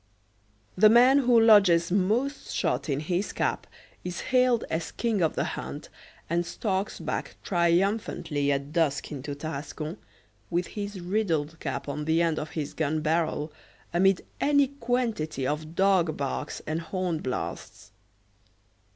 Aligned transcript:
The 0.75 0.89
man 0.89 1.19
who 1.19 1.39
lodges 1.39 1.91
most 1.91 2.55
shot 2.55 2.89
in 2.89 3.01
his 3.01 3.31
cap 3.31 3.67
is 4.03 4.21
hailed 4.33 4.65
as 4.67 4.91
king 4.91 5.21
of 5.21 5.35
the 5.35 5.43
hunt, 5.43 5.89
and 6.27 6.43
stalks 6.43 6.99
back 6.99 7.35
triumphantly 7.43 8.51
at 8.51 8.73
dusk 8.73 9.11
into 9.11 9.35
Tarascon, 9.35 9.97
with 10.49 10.65
his 10.73 10.99
riddled 10.99 11.59
cap 11.59 11.87
on 11.87 12.05
the 12.05 12.19
end 12.23 12.39
of 12.39 12.49
his 12.57 12.73
gun 12.73 13.01
barrel, 13.01 13.53
amid 13.93 14.23
any 14.39 14.69
quantity 14.69 15.45
of 15.45 15.75
dog 15.75 16.17
barks 16.17 16.63
and 16.65 16.81
horn 16.81 17.19
blasts. 17.19 17.91